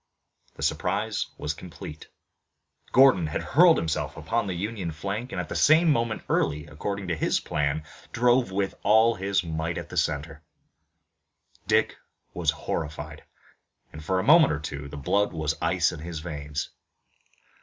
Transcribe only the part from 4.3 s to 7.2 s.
the Union flank and at the same moment Early, according to